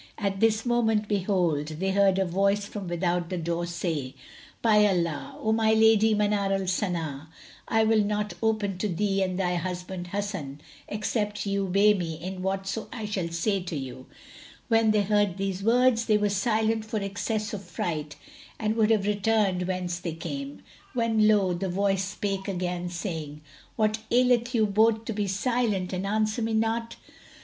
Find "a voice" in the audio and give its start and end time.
2.17-2.65